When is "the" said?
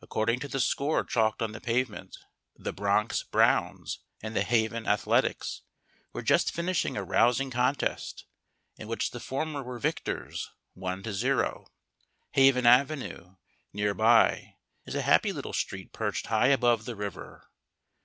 0.48-0.58, 1.52-1.60, 2.56-2.72, 4.34-4.42, 9.12-9.20, 16.84-16.96